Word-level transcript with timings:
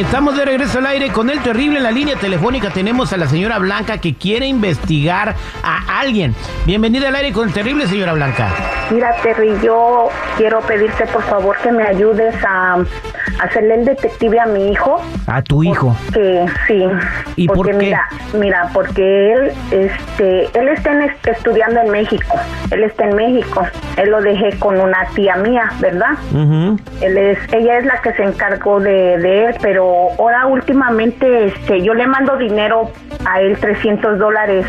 Estamos 0.00 0.34
de 0.34 0.46
regreso 0.46 0.78
al 0.78 0.86
aire 0.86 1.10
con 1.10 1.28
el 1.28 1.42
terrible 1.42 1.76
en 1.76 1.82
la 1.82 1.90
línea 1.90 2.16
telefónica. 2.16 2.70
Tenemos 2.70 3.12
a 3.12 3.18
la 3.18 3.28
señora 3.28 3.58
Blanca 3.58 3.98
que 3.98 4.14
quiere 4.14 4.46
investigar 4.46 5.36
a 5.62 6.00
alguien. 6.00 6.34
Bienvenida 6.64 7.08
al 7.08 7.16
aire 7.16 7.34
con 7.34 7.46
el 7.46 7.52
terrible, 7.52 7.86
señora 7.86 8.14
Blanca. 8.14 8.48
Mira, 8.90 9.14
Terry, 9.22 9.52
yo 9.62 10.08
quiero 10.38 10.60
pedirte 10.62 11.06
por 11.06 11.22
favor 11.24 11.54
que 11.58 11.70
me 11.70 11.82
ayudes 11.82 12.34
a 12.42 12.78
hacerle 13.42 13.74
el 13.74 13.84
detective 13.84 14.38
a 14.38 14.46
mi 14.46 14.70
hijo. 14.72 15.00
A 15.26 15.42
tu 15.42 15.62
hijo. 15.62 15.96
Sí. 16.66 16.84
¿Y 17.36 17.46
por 17.46 17.56
porque 17.56 17.72
qué? 17.72 17.76
mira, 17.78 18.08
mira, 18.34 18.68
porque 18.72 19.32
él, 19.32 19.52
este, 19.70 20.58
él 20.58 20.68
está 20.68 20.92
en- 20.92 21.10
estudiando 21.26 21.80
en 21.80 21.90
México. 21.90 22.36
Él 22.70 22.84
está 22.84 23.04
en 23.04 23.16
México. 23.16 23.66
Él 23.96 24.10
lo 24.10 24.20
dejé 24.20 24.58
con 24.58 24.80
una 24.80 25.06
tía 25.14 25.36
mía, 25.36 25.70
¿verdad? 25.80 26.10
Él 27.00 27.16
es, 27.18 27.38
ella 27.52 27.78
es 27.78 27.84
la 27.86 28.00
que 28.02 28.12
se 28.12 28.22
encargó 28.22 28.80
de, 28.80 29.18
de 29.18 29.46
él, 29.46 29.54
pero 29.62 30.08
ahora 30.18 30.46
últimamente 30.46 31.46
este, 31.46 31.82
yo 31.82 31.94
le 31.94 32.06
mando 32.06 32.36
dinero 32.36 32.90
a 33.24 33.40
él, 33.40 33.58
300 33.58 34.18
dólares 34.18 34.66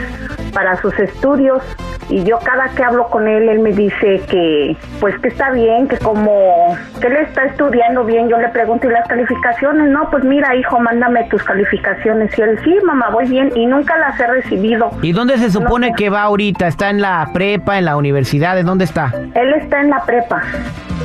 para 0.53 0.75
sus 0.81 0.97
estudios. 0.99 1.61
Y 2.09 2.23
yo 2.23 2.39
cada 2.39 2.67
que 2.69 2.83
hablo 2.83 3.07
con 3.09 3.27
él, 3.27 3.47
él 3.47 3.59
me 3.59 3.71
dice 3.71 4.21
que, 4.29 4.75
pues 4.99 5.17
que 5.19 5.29
está 5.29 5.51
bien, 5.51 5.87
que 5.87 5.97
como 5.97 6.75
que 6.99 7.07
él 7.07 7.15
está 7.17 7.45
estudiando 7.45 8.03
bien, 8.03 8.27
yo 8.27 8.37
le 8.37 8.49
pregunto, 8.49 8.87
¿y 8.87 8.91
las 8.91 9.07
calificaciones? 9.07 9.89
No, 9.89 10.09
pues 10.09 10.23
mira, 10.25 10.53
hijo, 10.55 10.77
mándame 10.79 11.23
tus 11.29 11.41
calificaciones. 11.43 12.37
Y 12.37 12.41
él, 12.41 12.59
sí, 12.63 12.75
mamá, 12.83 13.09
voy 13.11 13.27
bien. 13.27 13.51
Y 13.55 13.65
nunca 13.65 13.97
las 13.97 14.19
he 14.19 14.27
recibido. 14.27 14.91
¿Y 15.01 15.13
dónde 15.13 15.37
se 15.37 15.49
supone 15.49 15.91
No. 15.91 15.95
que 15.95 16.09
va 16.09 16.23
ahorita? 16.23 16.67
¿Está 16.67 16.89
en 16.89 17.01
la 17.01 17.29
prepa, 17.33 17.77
en 17.77 17.85
la 17.85 17.95
universidad? 17.95 18.57
¿En 18.59 18.65
dónde 18.65 18.83
está? 18.85 19.13
Él 19.33 19.53
está 19.53 19.79
en 19.81 19.89
la 19.91 20.03
prepa. 20.03 20.41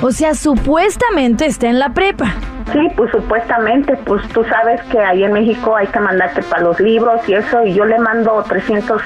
O 0.02 0.10
sea, 0.10 0.34
supuestamente 0.34 1.46
está 1.46 1.68
en 1.68 1.78
la 1.78 1.90
prepa. 1.90 2.34
Sí, 2.72 2.88
pues 2.96 3.10
supuestamente, 3.12 3.96
pues 4.04 4.26
tú 4.28 4.44
sabes 4.44 4.82
que 4.84 4.98
ahí 4.98 5.22
en 5.24 5.32
México 5.32 5.76
hay 5.76 5.86
que 5.86 6.00
mandarte 6.00 6.42
para 6.42 6.62
los 6.62 6.80
libros 6.80 7.26
y 7.28 7.34
eso, 7.34 7.64
y 7.64 7.74
yo 7.74 7.84
le 7.84 7.98
mando 7.98 8.42
300 8.42 9.00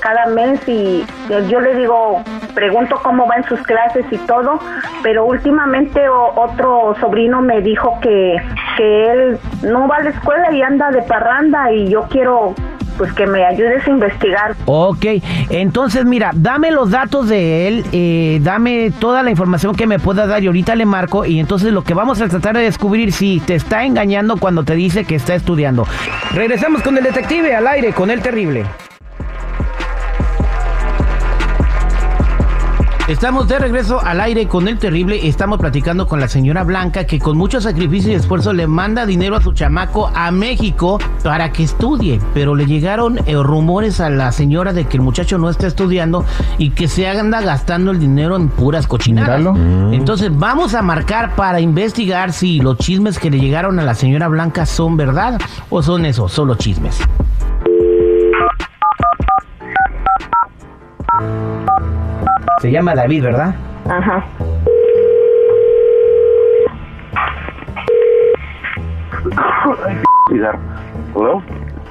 cada 0.00 0.26
mes 0.26 0.66
y 0.68 1.04
yo 1.48 1.60
le 1.60 1.74
digo, 1.74 2.22
pregunto 2.54 2.98
cómo 3.02 3.26
va 3.26 3.36
en 3.36 3.44
sus 3.44 3.60
clases 3.62 4.06
y 4.10 4.16
todo, 4.18 4.58
pero 5.02 5.24
últimamente 5.24 6.08
otro 6.08 6.94
sobrino 7.00 7.42
me 7.42 7.60
dijo 7.60 7.98
que, 8.00 8.36
que 8.76 9.10
él 9.10 9.38
no 9.62 9.86
va 9.86 9.96
a 9.96 10.02
la 10.04 10.10
escuela 10.10 10.52
y 10.52 10.62
anda 10.62 10.90
de 10.90 11.02
parranda 11.02 11.70
y 11.72 11.88
yo 11.88 12.02
quiero 12.08 12.54
pues 12.98 13.12
que 13.14 13.26
me 13.26 13.44
ayudes 13.44 13.86
a 13.86 13.90
investigar. 13.90 14.54
Ok, 14.66 15.06
entonces 15.48 16.04
mira, 16.04 16.32
dame 16.34 16.70
los 16.70 16.90
datos 16.90 17.28
de 17.28 17.68
él, 17.68 17.84
eh, 17.92 18.40
dame 18.42 18.90
toda 18.98 19.22
la 19.22 19.30
información 19.30 19.74
que 19.74 19.86
me 19.86 19.98
pueda 19.98 20.26
dar 20.26 20.42
y 20.42 20.48
ahorita 20.48 20.74
le 20.74 20.84
marco 20.84 21.24
y 21.24 21.38
entonces 21.38 21.72
lo 21.72 21.84
que 21.84 21.94
vamos 21.94 22.20
a 22.20 22.28
tratar 22.28 22.56
de 22.56 22.64
descubrir 22.64 23.12
si 23.12 23.40
te 23.40 23.54
está 23.54 23.84
engañando 23.84 24.36
cuando 24.36 24.64
te 24.64 24.74
dice 24.74 25.04
que 25.04 25.14
está 25.14 25.34
estudiando. 25.34 25.86
Regresamos 26.34 26.82
con 26.82 26.98
el 26.98 27.04
detective 27.04 27.54
al 27.54 27.66
aire, 27.68 27.92
con 27.92 28.10
el 28.10 28.20
terrible. 28.20 28.64
Estamos 33.08 33.48
de 33.48 33.58
regreso 33.58 33.98
al 34.04 34.20
aire 34.20 34.46
con 34.48 34.68
el 34.68 34.78
terrible. 34.78 35.26
Estamos 35.26 35.58
platicando 35.58 36.06
con 36.06 36.20
la 36.20 36.28
señora 36.28 36.62
Blanca 36.62 37.04
que 37.04 37.18
con 37.18 37.38
mucho 37.38 37.58
sacrificio 37.58 38.12
y 38.12 38.14
esfuerzo 38.14 38.52
le 38.52 38.66
manda 38.66 39.06
dinero 39.06 39.34
a 39.36 39.40
su 39.40 39.52
chamaco 39.52 40.10
a 40.14 40.30
México 40.30 40.98
para 41.24 41.50
que 41.50 41.62
estudie. 41.62 42.20
Pero 42.34 42.54
le 42.54 42.66
llegaron 42.66 43.18
eh, 43.24 43.34
rumores 43.42 44.00
a 44.00 44.10
la 44.10 44.30
señora 44.30 44.74
de 44.74 44.84
que 44.84 44.98
el 44.98 45.02
muchacho 45.02 45.38
no 45.38 45.48
está 45.48 45.66
estudiando 45.66 46.26
y 46.58 46.68
que 46.70 46.86
se 46.86 47.08
anda 47.08 47.40
gastando 47.40 47.92
el 47.92 47.98
dinero 47.98 48.36
en 48.36 48.50
puras 48.50 48.86
cochinadas. 48.86 49.40
Entonces 49.90 50.30
vamos 50.30 50.74
a 50.74 50.82
marcar 50.82 51.34
para 51.34 51.60
investigar 51.60 52.34
si 52.34 52.60
los 52.60 52.76
chismes 52.76 53.18
que 53.18 53.30
le 53.30 53.40
llegaron 53.40 53.78
a 53.78 53.84
la 53.84 53.94
señora 53.94 54.28
Blanca 54.28 54.66
son 54.66 54.98
verdad 54.98 55.40
o 55.70 55.82
son 55.82 56.04
eso, 56.04 56.28
solo 56.28 56.56
chismes. 56.56 57.00
Se 62.60 62.70
llama 62.70 62.94
David, 62.94 63.22
¿verdad? 63.24 63.54
Ajá. 63.88 64.24
¿No? 71.14 71.42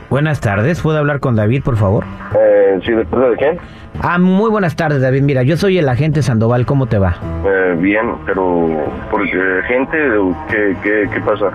Buenas 0.10 0.40
tardes, 0.40 0.82
¿puedo 0.82 0.98
hablar 0.98 1.20
con 1.20 1.36
David, 1.36 1.64
por 1.64 1.76
favor? 1.76 2.06
Eh, 2.34 2.80
sí, 2.86 2.94
¿de 2.94 3.04
parte 3.06 3.30
de 3.30 3.36
quién? 3.36 3.58
Ah, 4.02 4.18
muy 4.18 4.50
buenas 4.50 4.76
tardes, 4.76 5.02
David. 5.02 5.22
Mira, 5.24 5.44
yo 5.44 5.58
soy 5.58 5.78
el 5.80 5.90
agente 5.90 6.22
Sandoval, 6.22 6.66
¿cómo 6.66 6.86
te 6.86 6.98
va? 6.98 7.16
Eh, 7.46 7.76
bien, 7.80 8.16
pero 8.26 8.70
porque 9.12 9.62
gente, 9.68 9.98
¿qué, 10.50 10.78
qué, 10.82 11.10
qué 11.14 11.20
pasa? 11.22 11.48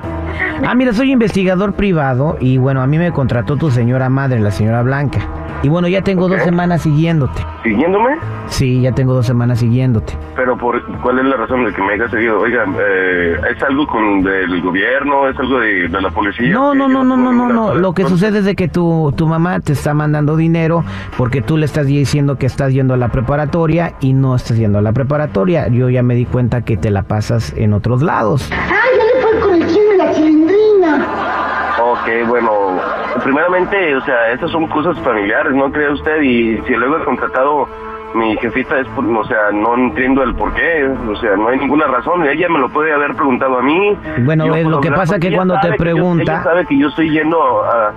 Ah, 0.66 0.74
mira, 0.74 0.92
soy 0.92 1.12
investigador 1.12 1.72
privado 1.74 2.36
y 2.40 2.58
bueno, 2.58 2.82
a 2.82 2.86
mí 2.86 2.98
me 2.98 3.10
contrató 3.12 3.56
tu 3.56 3.70
señora 3.70 4.10
madre, 4.10 4.38
la 4.40 4.50
señora 4.50 4.82
Blanca. 4.82 5.20
Y 5.62 5.68
bueno, 5.68 5.88
ya 5.88 6.02
tengo 6.02 6.28
dos 6.28 6.42
semanas 6.42 6.82
siguiéndote. 6.82 7.40
¿Siguiéndome? 7.62 8.16
Sí, 8.48 8.80
ya 8.80 8.92
tengo 8.92 9.14
dos 9.14 9.24
semanas 9.26 9.60
siguiéndote. 9.60 10.16
Pero 10.34 10.58
por 10.58 10.82
¿cuál 11.00 11.20
es 11.20 11.24
la 11.26 11.36
razón 11.36 11.64
de 11.64 11.72
que 11.72 11.80
me 11.80 11.92
haya 11.92 12.08
seguido? 12.08 12.40
Oiga, 12.40 12.64
eh, 12.66 13.36
¿es 13.54 13.62
algo 13.62 13.86
con 13.86 14.22
del 14.24 14.60
gobierno? 14.62 15.28
¿Es 15.28 15.38
algo 15.38 15.60
de, 15.60 15.88
de 15.88 16.00
la 16.00 16.10
policía? 16.10 16.52
No, 16.52 16.74
no, 16.74 16.88
no, 16.88 17.04
no, 17.04 17.16
no, 17.16 17.32
no, 17.32 17.48
no. 17.48 17.74
Lo 17.74 17.94
que 17.94 18.04
sucede 18.04 18.40
es 18.40 18.44
de 18.44 18.56
que 18.56 18.66
tu, 18.66 19.14
tu 19.16 19.28
mamá 19.28 19.60
te 19.60 19.74
está 19.74 19.94
mandando 19.94 20.36
dinero 20.36 20.84
porque 21.16 21.40
tú 21.40 21.56
le 21.56 21.66
estás 21.66 21.86
diciendo 21.86 22.36
que 22.36 22.46
estás 22.46 22.72
yendo 22.72 22.94
a 22.94 22.96
la 22.96 23.08
preparatoria 23.08 23.94
y 24.00 24.12
no 24.12 24.34
estás 24.34 24.56
yendo 24.58 24.78
a 24.78 24.82
la 24.82 24.92
preparatoria. 24.92 25.68
Yo 25.68 25.88
ya 25.88 26.02
me 26.02 26.14
di 26.16 26.24
cuenta 26.24 26.62
que 26.62 26.76
te 26.76 26.90
la 26.90 27.02
pasas 27.04 27.54
en 27.56 27.74
otros 27.74 28.02
lados. 28.02 28.50
¡Ay, 28.50 28.58
ya 28.98 29.04
le 29.04 29.22
fue 29.22 29.40
con 29.40 29.54
el 29.62 29.66
chisme 29.68 29.96
la 29.96 30.12
chilindrina! 30.12 31.06
Ok, 32.20 32.28
bueno, 32.28 32.50
primeramente, 33.22 33.96
o 33.96 34.00
sea, 34.02 34.32
esas 34.32 34.50
son 34.50 34.66
cosas 34.68 34.98
familiares, 35.00 35.52
¿no 35.54 35.70
cree 35.72 35.90
usted? 35.92 36.20
Y 36.22 36.58
si 36.62 36.74
luego 36.74 36.98
he 36.98 37.04
contratado 37.04 37.68
mi 38.14 38.36
jefita 38.36 38.78
es 38.78 38.86
o 38.96 39.24
sea, 39.24 39.50
no 39.52 39.74
entiendo 39.74 40.22
el 40.22 40.34
por 40.34 40.52
qué, 40.52 40.86
o 41.08 41.16
sea, 41.16 41.34
no 41.36 41.48
hay 41.48 41.58
ninguna 41.58 41.86
razón, 41.86 42.26
ella 42.26 42.46
me 42.50 42.58
lo 42.58 42.68
puede 42.68 42.92
haber 42.92 43.14
preguntado 43.14 43.58
a 43.58 43.62
mí. 43.62 43.96
Bueno, 44.18 44.46
Yo 44.46 44.54
eh, 44.56 44.64
lo 44.64 44.80
que 44.80 44.90
pasa 44.90 45.14
porque 45.14 45.30
que 45.30 45.34
cuando 45.36 45.54
te 45.54 45.60
sabe 45.62 45.72
que 45.78 45.78
yo- 45.78 45.94
pregunta- 45.94 46.22
ella 46.22 46.42
sabe 46.42 46.66
que 46.66 46.78
yo 46.78 46.88
estoy 46.88 47.10
yendo 47.10 47.38
a, 47.64 47.92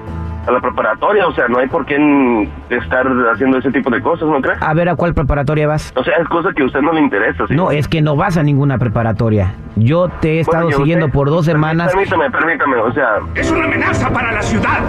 a 0.48 0.52
la 0.52 0.60
preparatoria, 0.62 1.28
o 1.28 1.32
sea, 1.34 1.48
no 1.48 1.58
hay 1.60 1.68
por 1.68 1.86
qué 1.86 2.50
estar 2.70 3.06
haciendo 3.34 3.58
ese 3.58 3.72
tipo 3.72 3.90
de 3.90 4.02
cosas, 4.02 4.28
¿no 4.30 4.42
cree? 4.42 4.56
A 4.60 4.74
ver, 4.74 4.90
¿a 4.90 4.96
cuál 4.96 5.14
preparatoria 5.14 5.68
vas? 5.68 5.92
O 5.96 6.04
sea, 6.04 6.14
es 6.18 6.28
cosa 6.28 6.50
que 6.56 6.64
a 6.64 6.66
usted 6.66 6.82
no 6.82 6.92
le 6.94 7.02
interesa, 7.02 7.48
¿sí? 7.48 7.56
No, 7.56 7.72
es 7.72 7.88
que 7.88 8.02
no 8.02 8.16
vas 8.16 8.38
a 8.38 8.44
ninguna 8.44 8.78
preparatoria. 8.78 9.54
Yo 9.76 10.08
te 10.22 10.38
he 10.38 10.40
estado 10.42 10.64
Bueno, 10.66 10.78
siguiendo 10.78 11.06
usted- 11.08 11.18
por 11.18 11.30
dos 11.30 11.46
semanas. 11.46 11.92
Permítame, 11.94 12.30
permítame, 12.32 12.78
o 12.78 12.92
sea, 12.94 13.18
Es 13.36 13.52
una 13.52 13.66
amenaza 13.66 14.10
para 14.12 14.32
la 14.32 14.42
ciudad. 14.42 14.80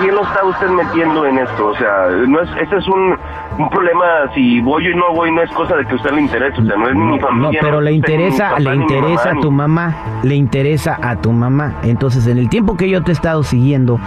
¿Quién 0.00 0.14
lo 0.14 0.22
está 0.22 0.44
usted 0.44 0.68
metiendo 0.68 1.24
en 1.26 1.38
esto? 1.38 1.66
O 1.68 1.74
sea, 1.76 2.08
no 2.26 2.40
es, 2.40 2.48
ese 2.60 2.76
es 2.76 2.88
un, 2.88 3.16
un 3.58 3.68
problema, 3.70 4.04
si 4.34 4.60
voy 4.60 4.90
o 4.92 4.96
no 4.96 5.12
voy, 5.14 5.30
no 5.32 5.42
es 5.42 5.50
cosa 5.52 5.76
de 5.76 5.84
que 5.84 5.92
a 5.92 5.96
usted 5.96 6.10
le 6.12 6.22
interese, 6.22 6.60
o 6.60 6.64
sea, 6.64 6.76
no 6.76 6.88
es 6.88 6.94
mi 6.94 7.18
No, 7.18 7.26
familia. 7.26 7.60
pero 7.62 7.74
no 7.76 7.80
le 7.82 7.92
interesa, 7.92 8.48
papá, 8.50 8.60
le 8.60 8.74
interesa 8.74 9.28
mamá, 9.28 9.38
a 9.38 9.40
tu 9.42 9.50
mamá, 9.50 9.94
le 10.22 10.34
interesa 10.34 10.98
a 11.02 11.16
tu 11.16 11.32
mamá. 11.32 11.74
Entonces, 11.82 12.26
en 12.26 12.38
el 12.38 12.48
tiempo 12.48 12.76
que 12.76 12.88
yo 12.88 13.02
te 13.02 13.10
he 13.10 13.14
estado 13.14 13.42
siguiendo, 13.42 13.98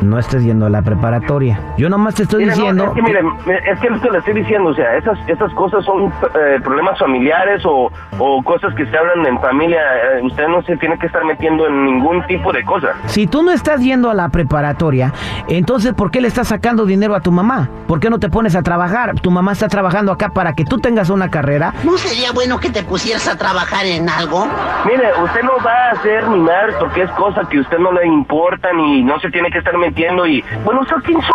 no 0.00 0.18
estés 0.18 0.44
yendo 0.44 0.66
a 0.66 0.70
la 0.70 0.82
preparatoria. 0.82 1.60
Yo 1.76 1.88
nomás 1.88 2.14
te 2.14 2.22
estoy 2.24 2.44
Mire, 2.44 2.50
no, 2.50 2.56
diciendo. 2.56 2.84
es 2.86 2.92
que, 2.92 3.02
mire, 3.02 3.20
es 3.72 3.78
que 3.80 3.90
lo 3.90 4.00
que 4.00 4.10
le 4.10 4.18
estoy 4.18 4.34
diciendo, 4.34 4.70
o 4.70 4.74
sea, 4.74 4.96
esas, 4.96 5.18
esas 5.28 5.52
cosas 5.54 5.84
son 5.84 6.06
eh, 6.06 6.58
problemas 6.62 6.98
familiares 6.98 7.62
o, 7.64 7.90
o 8.18 8.42
cosas 8.42 8.74
que 8.74 8.86
se 8.86 8.96
hablan 8.96 9.26
en 9.26 9.38
familia. 9.40 9.80
eh, 10.18 10.20
usted 10.22 10.48
no 10.48 10.62
se 10.62 10.76
tiene 10.76 10.98
que 10.98 11.06
estar 11.06 11.24
metiendo 11.24 11.66
en 11.66 11.84
ningún 11.84 12.22
tipo 12.26 12.52
de 12.52 12.64
cosa. 12.64 12.88
Si 13.06 13.26
tú 13.26 13.42
no 13.42 13.50
estás 13.52 13.80
yendo 13.80 14.10
a 14.10 14.14
la 14.14 14.28
preparatoria, 14.28 15.12
entonces 15.48 15.92
¿por 15.94 16.10
qué 16.10 16.20
le 16.20 16.28
estás 16.28 16.48
sacando 16.48 16.84
dinero 16.86 17.14
a 17.14 17.20
tu 17.20 17.30
mamá? 17.32 17.68
¿Por 17.86 18.00
qué 18.00 18.10
no 18.10 18.18
te 18.18 18.28
pones 18.28 18.54
a 18.56 18.62
trabajar? 18.62 19.14
Tu 19.20 19.30
mamá 19.30 19.52
está 19.52 19.68
trabajando 19.68 20.12
acá 20.12 20.30
para 20.30 20.54
que 20.54 20.64
tú 20.64 20.78
tengas 20.78 21.10
una 21.10 21.30
carrera. 21.30 21.74
¿No 21.84 21.96
sería 21.98 22.32
bueno 22.32 22.58
que 22.58 22.70
te 22.70 22.82
pusieras 22.82 23.26
a 23.28 23.36
trabajar 23.36 23.84
en 23.86 24.08
algo? 24.08 24.46
Mire, 24.86 25.10
usted 25.22 25.42
no 25.42 25.52
va 25.64 25.88
a 25.88 25.90
hacer 25.92 26.28
ni 26.28 26.40
nada 26.40 26.68
porque 26.78 27.02
es 27.02 27.10
cosa 27.12 27.42
que 27.50 27.58
a 27.58 27.60
usted 27.60 27.78
no 27.78 27.92
le 27.92 28.06
importa 28.06 28.72
ni 28.72 29.02
no 29.02 29.18
se 29.20 29.30
tiene 29.30 29.50
que 29.50 29.58
estar 29.58 29.76
metiendo 29.78 30.26
y... 30.26 30.42
Bueno, 30.64 30.80
¿usted 30.82 30.96
quién 31.04 31.18
s- 31.18 31.28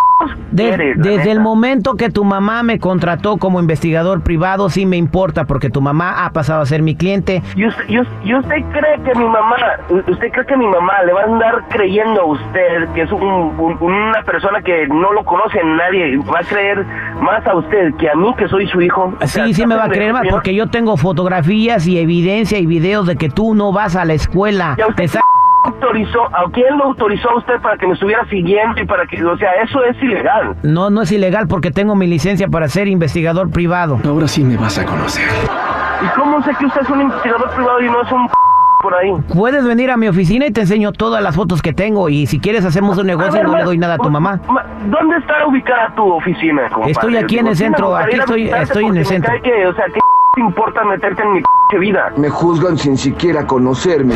De- 0.51 0.69
eres, 0.69 0.97
la 0.97 1.03
desde 1.03 1.31
el 1.31 1.39
momento 1.39 1.95
que 1.95 2.09
tu 2.09 2.23
mamá 2.23 2.63
me 2.63 2.79
contrató 2.79 3.37
como 3.37 3.59
investigador 3.59 4.21
privado, 4.21 4.69
sí 4.69 4.85
me 4.85 4.97
importa, 4.97 5.45
porque 5.45 5.69
tu 5.69 5.81
mamá 5.81 6.25
ha 6.25 6.31
pasado 6.31 6.61
a 6.61 6.65
ser 6.65 6.81
mi 6.81 6.95
cliente. 6.95 7.43
¿Y 7.55 7.67
usted, 7.67 7.83
y 7.87 7.99
us- 7.99 8.07
y 8.23 8.33
usted 8.33 8.55
cree 8.71 8.99
que 9.03 9.13
mi 9.19 9.25
mamá, 9.25 9.55
usted 10.07 10.31
cree 10.31 10.45
que 10.45 10.57
mi 10.57 10.65
mamá 10.67 11.03
le 11.05 11.13
va 11.13 11.21
a 11.21 11.25
andar 11.25 11.63
creyendo 11.69 12.21
a 12.21 12.25
usted 12.25 12.87
que 12.95 13.01
es 13.03 13.11
un- 13.11 13.21
un- 13.21 13.77
una 13.81 14.23
persona 14.23 14.61
que 14.61 14.87
no 14.87 15.13
lo 15.13 15.23
conoce 15.23 15.59
nadie, 15.63 16.17
va 16.17 16.39
a 16.39 16.43
creer 16.43 16.83
más 17.21 17.45
a 17.45 17.55
usted 17.55 17.93
que 17.99 18.09
a 18.09 18.15
mí 18.15 18.33
que 18.37 18.47
soy 18.47 18.67
su 18.67 18.81
hijo? 18.81 19.13
O 19.21 19.27
sea, 19.27 19.45
Sí, 19.45 19.53
sí 19.53 19.65
me 19.67 19.75
va 19.75 19.83
a 19.83 19.85
¿está 19.85 19.95
creer 19.95 20.13
más, 20.13 20.27
porque 20.29 20.55
yo 20.55 20.67
tengo 20.67 20.97
fotografías 20.97 21.85
y 21.87 21.99
evidencia 21.99 22.57
y 22.57 22.65
videos 22.65 23.05
de 23.07 23.15
que 23.17 23.29
tú 23.29 23.53
no 23.55 23.71
vas 23.71 23.95
a 23.95 24.05
la 24.05 24.13
escuela. 24.13 24.75
¿Y 24.77 24.81
a 24.81 24.87
usted 24.87 25.03
Te 25.03 25.07
autorizó, 25.67 26.23
a 26.35 26.49
quién 26.51 26.77
lo 26.77 26.85
autorizó 26.85 27.29
a 27.31 27.37
usted 27.37 27.59
para 27.61 27.77
que 27.77 27.87
me 27.87 27.93
estuviera 27.93 28.25
siguiendo 28.29 28.81
y 28.81 28.85
para 28.85 29.05
que, 29.05 29.23
o 29.23 29.37
sea, 29.37 29.51
eso 29.63 29.83
es 29.83 30.01
ilegal. 30.01 30.55
No, 30.63 30.89
no 30.89 31.01
es 31.01 31.11
ilegal 31.11 31.47
porque 31.47 31.71
tengo 31.71 31.95
mi 31.95 32.07
licencia 32.07 32.47
para 32.47 32.67
ser 32.67 32.87
investigador 32.87 33.49
privado. 33.51 33.99
Ahora 34.05 34.27
sí 34.27 34.43
me 34.43 34.57
vas 34.57 34.77
a 34.77 34.85
conocer. 34.85 35.27
¿Y 36.03 36.07
cómo 36.19 36.41
sé 36.43 36.51
que 36.59 36.65
usted 36.65 36.81
es 36.81 36.89
un 36.89 37.01
investigador 37.01 37.49
privado 37.51 37.81
y 37.81 37.89
no 37.89 38.01
es 38.01 38.11
un 38.11 38.27
por 38.81 38.93
ahí? 38.93 39.11
Puedes 39.35 39.65
venir 39.65 39.89
a 39.89 39.97
mi 39.97 40.07
oficina 40.07 40.45
y 40.45 40.51
te 40.51 40.61
enseño 40.61 40.91
todas 40.91 41.21
las 41.23 41.35
fotos 41.35 41.61
que 41.63 41.73
tengo 41.73 42.09
y 42.09 42.27
si 42.27 42.39
quieres 42.39 42.63
hacemos 42.65 42.97
un 42.99 43.07
negocio 43.07 43.33
ver, 43.33 43.43
no 43.45 43.51
ma- 43.53 43.57
le 43.59 43.63
doy 43.63 43.77
nada 43.79 43.95
a 43.95 43.97
tu 43.97 44.09
mamá. 44.09 44.39
ma- 44.47 44.63
¿Dónde 44.85 45.17
está 45.17 45.45
ubicada 45.47 45.93
tu 45.95 46.03
oficina, 46.13 46.69
compadre? 46.69 46.91
Estoy 46.91 47.17
aquí 47.17 47.39
en 47.39 47.47
el 47.47 47.55
centro, 47.55 47.95
aquí 47.95 48.15
estoy- 48.17 48.49
estoy 48.49 48.85
en 48.85 48.97
el 48.97 49.05
centro. 49.05 49.31
cae 49.31 49.41
que, 49.41 49.67
o 49.67 49.73
sea, 49.73 49.85
¿qué 49.85 49.99
te 50.35 50.41
importa 50.41 50.83
meterte 50.85 51.23
en 51.23 51.33
mi 51.33 51.41
vida? 51.75 52.11
Me 52.17 52.29
juzgan 52.29 52.77
sin 52.77 52.97
siquiera 52.97 53.45
conocerme. 53.45 54.15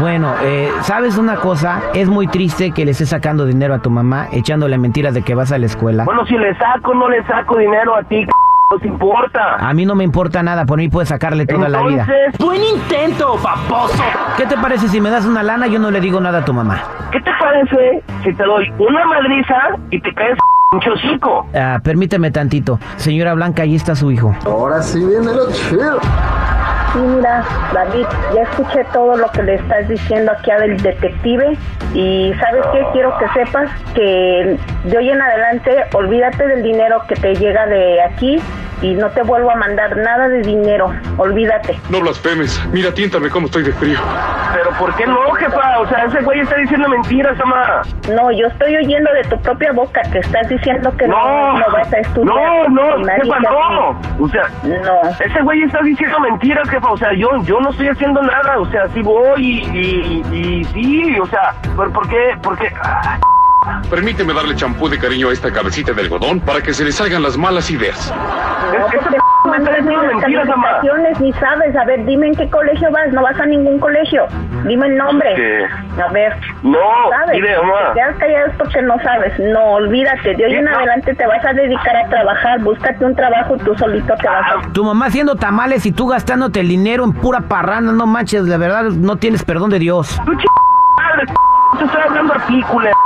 Bueno, 0.00 0.32
eh, 0.42 0.70
¿sabes 0.82 1.18
una 1.18 1.36
cosa? 1.36 1.80
Es 1.94 2.08
muy 2.08 2.26
triste 2.26 2.72
que 2.72 2.84
le 2.84 2.92
estés 2.92 3.10
sacando 3.10 3.44
dinero 3.44 3.74
a 3.74 3.78
tu 3.80 3.90
mamá, 3.90 4.28
echándole 4.32 4.78
mentiras 4.78 5.14
de 5.14 5.22
que 5.22 5.34
vas 5.34 5.52
a 5.52 5.58
la 5.58 5.66
escuela. 5.66 6.04
Bueno, 6.04 6.24
si 6.26 6.36
le 6.36 6.56
saco 6.56 6.94
no 6.94 7.08
le 7.08 7.24
saco 7.26 7.58
dinero 7.58 7.94
a 7.94 8.02
ti, 8.02 8.24
no 8.70 8.78
te 8.78 8.88
importa. 8.88 9.56
A 9.58 9.72
mí 9.74 9.84
no 9.84 9.94
me 9.94 10.02
importa 10.04 10.42
nada, 10.42 10.64
por 10.64 10.78
mí 10.78 10.88
puedes 10.88 11.08
sacarle 11.10 11.46
toda 11.46 11.68
la 11.68 11.82
vida. 11.82 12.06
Entonces, 12.08 12.38
¡Buen 12.38 12.62
intento, 12.62 13.36
paposo! 13.42 14.02
¿Qué 14.36 14.46
te 14.46 14.56
parece 14.56 14.88
si 14.88 15.00
me 15.00 15.10
das 15.10 15.24
una 15.26 15.42
lana? 15.42 15.66
Yo 15.68 15.78
no 15.78 15.90
le 15.90 16.00
digo 16.00 16.20
nada 16.20 16.38
a 16.38 16.44
tu 16.44 16.52
mamá. 16.52 16.82
¿qué 17.12 17.20
te 17.20 17.30
parece 17.38 18.02
si 18.24 18.34
te 18.34 18.42
doy 18.42 18.68
una 18.78 19.04
madriza 19.06 19.54
y 19.90 20.00
te 20.00 20.12
caes 20.14 20.36
un 20.72 20.80
chocico? 20.80 21.46
Ah, 21.54 21.78
permíteme 21.82 22.30
tantito. 22.30 22.78
Señora 22.96 23.34
Blanca, 23.34 23.62
ahí 23.62 23.76
está 23.76 23.94
su 23.94 24.10
hijo. 24.10 24.34
Ahora 24.44 24.82
sí 24.82 24.98
viene 24.98 25.32
lo 25.32 25.50
chido. 25.52 26.00
Sí, 26.96 27.02
mira, 27.02 27.44
David, 27.74 28.06
ya 28.34 28.42
escuché 28.44 28.82
todo 28.94 29.18
lo 29.18 29.30
que 29.32 29.42
le 29.42 29.56
estás 29.56 29.86
diciendo 29.86 30.32
aquí 30.32 30.50
al 30.50 30.78
detective 30.78 31.58
y 31.92 32.32
¿sabes 32.40 32.64
qué? 32.72 32.86
Quiero 32.94 33.14
que 33.18 33.28
sepas 33.34 33.68
que 33.92 34.56
de 34.86 34.98
hoy 34.98 35.10
en 35.10 35.20
adelante 35.20 35.84
olvídate 35.94 36.46
del 36.46 36.62
dinero 36.62 37.02
que 37.08 37.14
te 37.16 37.34
llega 37.34 37.66
de 37.66 38.02
aquí 38.02 38.40
y 38.82 38.92
no 38.92 39.08
te 39.08 39.22
vuelvo 39.22 39.50
a 39.50 39.54
mandar 39.54 39.96
nada 39.96 40.28
de 40.28 40.42
dinero, 40.42 40.92
olvídate. 41.16 41.80
No 41.88 41.98
blasfemes. 42.00 42.62
Mira, 42.72 42.92
tiéntame 42.92 43.30
cómo 43.30 43.46
estoy 43.46 43.62
de 43.62 43.72
frío. 43.72 43.98
Pero 44.52 44.70
¿por 44.78 44.94
qué 44.96 45.06
no, 45.06 45.30
jefa? 45.32 45.78
O 45.80 45.88
sea, 45.88 46.04
ese 46.04 46.20
güey 46.20 46.40
está 46.40 46.56
diciendo 46.56 46.86
mentiras, 46.86 47.40
ama. 47.40 47.80
No, 48.14 48.30
yo 48.32 48.46
estoy 48.48 48.76
oyendo 48.76 49.10
de 49.14 49.22
tu 49.30 49.40
propia 49.40 49.72
boca 49.72 50.02
que 50.12 50.18
estás 50.18 50.46
diciendo 50.50 50.94
que 50.98 51.08
no, 51.08 51.16
No, 51.16 51.58
no 51.58 51.64
vas 51.72 51.90
a 51.90 51.98
estudiar. 52.00 52.36
no, 52.68 52.68
no, 52.98 53.04
jefa, 53.06 53.38
no. 53.40 54.00
O 54.22 54.28
sea, 54.28 54.42
No. 54.62 55.08
ese 55.24 55.40
güey 55.40 55.62
está 55.62 55.80
diciendo 55.82 56.20
mentiras, 56.20 56.68
jefa. 56.68 56.90
O 56.92 56.98
sea, 56.98 57.14
yo, 57.14 57.30
yo 57.44 57.58
no 57.60 57.70
estoy 57.70 57.88
haciendo 57.88 58.20
nada. 58.22 58.58
O 58.58 58.66
sea, 58.66 58.86
sí 58.88 59.00
voy 59.00 59.42
y, 59.42 60.22
y, 60.30 60.34
y 60.60 60.64
sí, 60.66 61.18
o 61.18 61.24
sea, 61.26 61.54
¿por, 61.76 61.90
por 61.94 62.06
qué? 62.10 62.36
¿Por 62.42 62.58
qué? 62.58 62.70
Ah, 62.84 63.18
Permíteme 63.90 64.32
darle 64.34 64.54
champú 64.56 64.88
de 64.88 64.98
cariño 64.98 65.28
a 65.28 65.32
esta 65.32 65.52
cabecita 65.52 65.92
de 65.92 66.02
algodón 66.02 66.40
para 66.40 66.60
que 66.60 66.72
se 66.74 66.84
le 66.84 66.92
salgan 66.92 67.22
las 67.22 67.36
malas 67.36 67.70
ideas. 67.70 68.12
No, 68.72 68.86
Es 68.86 68.92
que 68.92 68.98
porque 69.44 69.70
ese 69.78 69.82
no 69.82 70.02
me 70.02 70.12
está 70.12 70.26
ni 70.28 70.34
diciendo 70.34 70.56
mentiras, 70.56 71.40
sabes. 71.40 71.76
A 71.76 71.84
ver, 71.84 72.04
dime 72.04 72.26
en 72.28 72.34
qué 72.34 72.50
colegio 72.50 72.90
vas. 72.90 73.12
No 73.12 73.22
vas 73.22 73.38
a 73.38 73.46
ningún 73.46 73.78
colegio. 73.78 74.26
Dime 74.64 74.88
el 74.88 74.96
nombre. 74.96 75.34
¿Qué? 75.36 75.66
A 76.02 76.08
ver. 76.12 76.36
No, 76.64 76.78
¿Sabes? 77.10 77.40
mire, 77.40 77.56
mamá. 77.58 77.92
Te 77.94 78.00
quedas 78.00 78.16
callado 78.18 78.52
porque 78.58 78.82
no 78.82 78.98
sabes. 79.04 79.32
No, 79.38 79.64
olvídate. 79.74 80.34
De 80.34 80.44
hoy 80.46 80.54
en 80.56 80.64
no. 80.64 80.76
adelante 80.76 81.14
te 81.14 81.26
vas 81.26 81.44
a 81.44 81.52
dedicar 81.52 81.96
a 81.96 82.08
trabajar. 82.08 82.60
Búscate 82.60 83.04
un 83.04 83.14
trabajo, 83.14 83.56
tú 83.58 83.74
solito 83.76 84.14
te 84.20 84.26
vas 84.26 84.46
Ah, 84.52 84.60
a... 84.68 84.72
Tu 84.72 84.82
mamá 84.84 85.06
haciendo 85.06 85.36
tamales 85.36 85.86
y 85.86 85.92
tú 85.92 86.08
gastándote 86.08 86.58
el 86.60 86.68
dinero 86.68 87.04
en 87.04 87.12
pura 87.12 87.42
parranda, 87.42 87.92
no 87.92 88.06
manches, 88.06 88.42
la 88.48 88.56
verdad 88.56 88.82
no 88.84 89.16
tienes 89.16 89.44
perdón 89.44 89.70
de 89.70 89.78
Dios. 89.78 90.20
tú 90.24 90.34
ch... 90.34 90.44
madre, 90.96 91.24
te 91.78 91.84
estoy 91.84 92.00
hablando 92.02 92.34
a 92.34 92.38
ti, 92.46 92.62
culera. 92.62 92.96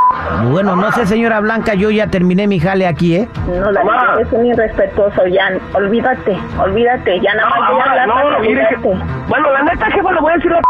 Bueno, 0.50 0.76
no 0.76 0.90
sé, 0.92 1.06
señora 1.06 1.40
Blanca, 1.40 1.74
yo 1.74 1.90
ya 1.90 2.06
terminé 2.08 2.46
mi 2.46 2.58
jale 2.60 2.86
aquí, 2.86 3.16
¿eh? 3.16 3.28
No, 3.46 3.70
la 3.70 3.82
Mamá. 3.84 4.16
es 4.20 4.32
un 4.32 4.46
irrespetuoso, 4.46 5.26
ya. 5.26 5.50
Olvídate, 5.74 6.38
olvídate. 6.58 7.20
Ya 7.20 7.34
nada 7.34 7.50
más 7.50 7.70
voy 7.70 7.80
a 7.80 7.84
No, 7.84 7.90
hablar 7.90 8.06
no, 8.08 8.14
para 8.14 8.38
mire 8.40 8.66
que- 8.68 8.76
olvidarte. 8.76 9.04
Bueno, 9.28 9.50
la 9.52 9.62
neta, 9.62 9.86
jefa, 9.90 10.12
le 10.12 10.20
voy 10.20 10.32
a 10.32 10.36
decir 10.36 10.50
la 10.50 10.60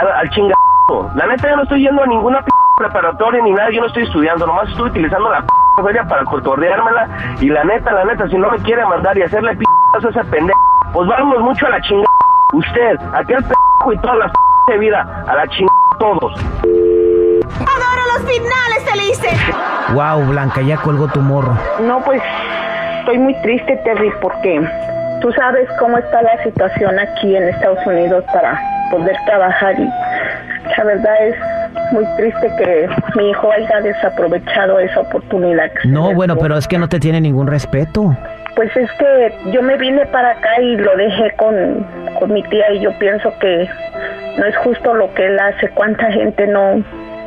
al, 0.00 0.12
al 0.12 0.30
chingado. 0.30 1.10
La 1.14 1.26
neta, 1.26 1.48
yo 1.48 1.56
no 1.56 1.62
estoy 1.62 1.82
yendo 1.82 2.02
a 2.02 2.06
ninguna 2.06 2.42
p 2.42 2.50
preparatoria 2.78 3.42
ni 3.42 3.52
nada, 3.52 3.70
yo 3.70 3.80
no 3.80 3.86
estoy 3.88 4.04
estudiando, 4.04 4.46
nomás 4.46 4.68
estoy 4.68 4.88
utilizando 4.90 5.30
la 5.30 5.40
p 5.42 5.46
feria 5.84 6.04
para 6.04 6.24
cotorreármela. 6.24 7.08
Y 7.40 7.48
la 7.48 7.64
neta, 7.64 7.92
la 7.92 8.04
neta, 8.04 8.28
si 8.28 8.36
no 8.38 8.50
me 8.50 8.58
quiere 8.58 8.84
mandar 8.86 9.16
y 9.18 9.22
hacerle 9.22 9.56
p 9.56 9.64
a 9.94 10.08
ese 10.08 10.24
pendejo, 10.24 10.58
pues 10.92 11.08
vamos 11.08 11.40
mucho 11.40 11.66
a 11.66 11.70
la 11.70 11.80
chingada. 11.82 12.06
Usted, 12.52 12.96
aquel 13.14 13.42
p 13.44 13.54
y 13.92 13.98
todas 13.98 14.18
las 14.18 14.30
p 14.66 14.72
de 14.72 14.78
vida, 14.78 15.24
a 15.26 15.34
la 15.36 15.46
chingada 15.48 15.76
todos. 15.98 16.34
Adoro 18.30 18.48
los 18.48 18.84
finales 18.84 18.90
felices. 18.90 19.54
Wow, 19.94 20.26
Blanca, 20.26 20.60
ya 20.62 20.76
colgó 20.76 21.08
tu 21.08 21.20
morro. 21.20 21.56
No, 21.82 22.02
pues 22.04 22.22
estoy 23.00 23.18
muy 23.18 23.34
triste, 23.42 23.76
Terry, 23.84 24.10
porque 24.20 24.60
tú 25.20 25.32
sabes 25.32 25.68
cómo 25.78 25.98
está 25.98 26.22
la 26.22 26.42
situación 26.42 26.98
aquí 26.98 27.36
en 27.36 27.48
Estados 27.48 27.84
Unidos 27.86 28.24
para 28.32 28.60
poder 28.90 29.16
trabajar 29.26 29.78
y 29.78 29.88
la 30.76 30.84
verdad 30.84 31.14
es 31.26 31.36
muy 31.92 32.04
triste 32.16 32.50
que 32.56 32.88
mi 33.16 33.30
hijo 33.30 33.50
haya 33.52 33.80
desaprovechado 33.80 34.78
esa 34.78 35.00
oportunidad. 35.00 35.70
que 35.72 35.82
se 35.82 35.88
No, 35.88 36.08
le 36.08 36.14
bueno, 36.14 36.36
pero 36.36 36.56
es 36.56 36.66
que 36.68 36.78
no 36.78 36.88
te 36.88 36.98
tiene 37.00 37.20
ningún 37.20 37.46
respeto. 37.46 38.16
Pues 38.56 38.74
es 38.76 38.90
que 38.92 39.34
yo 39.52 39.62
me 39.62 39.76
vine 39.76 40.06
para 40.06 40.30
acá 40.32 40.60
y 40.60 40.76
lo 40.76 40.96
dejé 40.96 41.32
con, 41.36 41.86
con 42.18 42.32
mi 42.32 42.42
tía 42.44 42.70
y 42.72 42.80
yo 42.80 42.92
pienso 42.98 43.32
que 43.40 43.68
no 44.38 44.44
es 44.44 44.56
justo 44.58 44.94
lo 44.94 45.12
que 45.14 45.26
él 45.26 45.38
hace. 45.38 45.68
¿Cuánta 45.70 46.10
gente 46.12 46.46
no, 46.46 46.82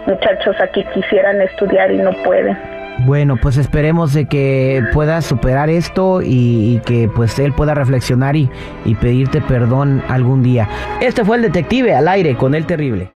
muchachos 0.05 0.55
aquí 0.59 0.83
quisieran 0.93 1.41
estudiar 1.41 1.91
y 1.91 1.97
no 1.97 2.11
pueden? 2.23 2.57
Bueno, 2.99 3.37
pues 3.41 3.57
esperemos 3.57 4.13
de 4.13 4.25
que 4.25 4.83
puedas 4.93 5.25
superar 5.25 5.69
esto 5.69 6.21
y, 6.21 6.75
y 6.75 6.81
que 6.85 7.09
pues 7.13 7.39
él 7.39 7.51
pueda 7.53 7.73
reflexionar 7.73 8.35
y, 8.35 8.49
y 8.85 8.95
pedirte 8.95 9.41
perdón 9.41 10.03
algún 10.07 10.43
día. 10.43 10.69
Este 11.01 11.25
fue 11.25 11.37
el 11.37 11.41
detective 11.41 11.95
al 11.95 12.07
aire 12.07 12.35
con 12.35 12.53
el 12.53 12.65
terrible. 12.65 13.09